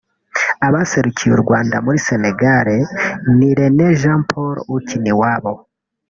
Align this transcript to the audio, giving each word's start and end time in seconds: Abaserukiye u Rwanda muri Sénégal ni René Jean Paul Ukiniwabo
Abaserukiye 0.67 1.31
u 1.35 1.41
Rwanda 1.43 1.75
muri 1.85 1.97
Sénégal 2.07 2.67
ni 3.37 3.49
René 3.59 3.87
Jean 3.99 4.21
Paul 4.29 4.55
Ukiniwabo 4.75 5.51